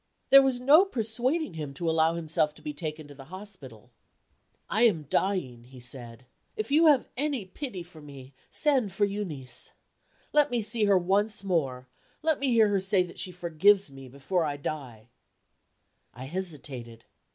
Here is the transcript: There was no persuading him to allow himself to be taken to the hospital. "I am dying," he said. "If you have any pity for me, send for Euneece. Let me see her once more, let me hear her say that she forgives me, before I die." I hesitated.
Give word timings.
There 0.31 0.41
was 0.41 0.59
no 0.59 0.83
persuading 0.83 1.53
him 1.53 1.75
to 1.75 1.87
allow 1.87 2.15
himself 2.15 2.55
to 2.55 2.63
be 2.63 2.73
taken 2.73 3.07
to 3.07 3.13
the 3.13 3.25
hospital. 3.25 3.91
"I 4.67 4.81
am 4.87 5.03
dying," 5.11 5.65
he 5.65 5.79
said. 5.79 6.25
"If 6.55 6.71
you 6.71 6.87
have 6.87 7.07
any 7.15 7.45
pity 7.45 7.83
for 7.83 8.01
me, 8.01 8.33
send 8.49 8.91
for 8.93 9.05
Euneece. 9.05 9.69
Let 10.33 10.49
me 10.49 10.63
see 10.63 10.85
her 10.85 10.97
once 10.97 11.43
more, 11.43 11.87
let 12.23 12.39
me 12.39 12.47
hear 12.47 12.69
her 12.69 12.81
say 12.81 13.03
that 13.03 13.19
she 13.19 13.31
forgives 13.31 13.91
me, 13.91 14.09
before 14.09 14.43
I 14.43 14.57
die." 14.57 15.09
I 16.15 16.23
hesitated. 16.25 17.05